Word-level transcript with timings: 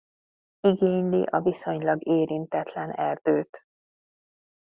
Igényli 0.59 1.23
a 1.23 1.41
viszonylag 1.41 2.07
érintetlen 2.07 2.91
erdőt. 2.91 3.65